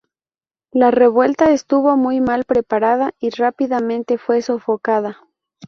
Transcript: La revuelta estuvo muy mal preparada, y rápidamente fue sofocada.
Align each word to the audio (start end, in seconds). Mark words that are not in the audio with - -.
La 0.71 0.89
revuelta 0.89 1.51
estuvo 1.51 1.95
muy 1.95 2.21
mal 2.21 2.43
preparada, 2.45 3.11
y 3.19 3.29
rápidamente 3.29 4.17
fue 4.17 4.41
sofocada. 4.41 5.19